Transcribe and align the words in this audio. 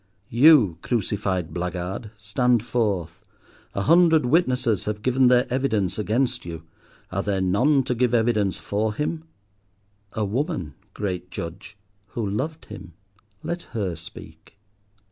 You, 0.31 0.79
crucified 0.81 1.53
blackguard, 1.53 2.09
stand 2.17 2.63
forth. 2.63 3.21
A 3.75 3.81
hundred 3.83 4.25
witnesses 4.25 4.85
have 4.85 5.03
given 5.03 5.27
their 5.27 5.45
evidence 5.53 5.99
against 5.99 6.43
you. 6.43 6.63
Are 7.11 7.21
there 7.21 7.39
none 7.39 7.83
to 7.83 7.93
give 7.93 8.11
evidence 8.15 8.57
for 8.57 8.95
him? 8.95 9.25
A 10.13 10.25
woman, 10.25 10.73
great 10.95 11.29
Judge, 11.29 11.77
who 12.15 12.27
loved 12.27 12.65
him. 12.65 12.93
Let 13.43 13.61
her 13.77 13.95
speak. 13.95 14.57